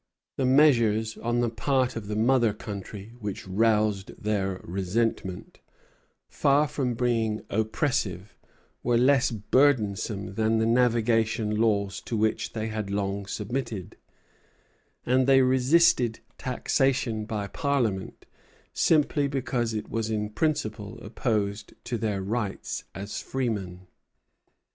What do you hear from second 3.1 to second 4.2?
which roused